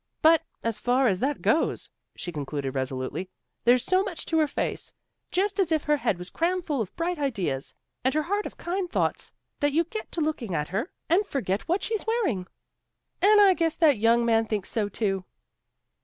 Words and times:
But, 0.23 0.41
as 0.63 0.79
far 0.79 1.05
as 1.05 1.19
that 1.19 1.43
goes," 1.43 1.87
she 2.15 2.31
concluded 2.31 2.73
resolutely, 2.73 3.29
"there's 3.65 3.83
so 3.83 4.01
much 4.01 4.25
to 4.25 4.39
her 4.39 4.47
face, 4.47 4.91
just 5.31 5.59
as 5.59 5.71
if 5.71 5.83
her 5.83 5.97
head 5.97 6.17
was 6.17 6.31
crammed 6.31 6.65
full 6.65 6.81
of 6.81 6.95
bright 6.95 7.19
ideas, 7.19 7.75
and 8.03 8.11
her 8.15 8.23
heart 8.23 8.47
of 8.47 8.57
kind 8.57 8.89
thoughts, 8.89 9.31
that 9.59 9.73
you 9.73 9.83
get 9.83 10.11
to 10.13 10.19
looking 10.19 10.55
at 10.55 10.69
her, 10.69 10.91
and 11.07 11.27
forget 11.27 11.67
what 11.67 11.83
she's 11.83 12.07
wearing. 12.07 12.47
An' 13.21 13.39
I 13.39 13.53
guess 13.53 13.75
that 13.75 13.99
young 13.99 14.25
man 14.25 14.47
thinks 14.47 14.69
so, 14.69 14.89
too." 14.89 15.23